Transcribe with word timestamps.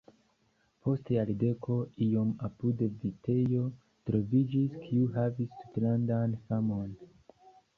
Post 0.85 1.11
jardeko 1.15 1.75
iom 2.05 2.31
apude 2.47 2.87
vitejo 3.03 3.67
troviĝis, 4.11 4.81
kiu 4.87 5.13
havis 5.19 5.55
tutlandan 5.61 6.35
famon. 6.49 6.91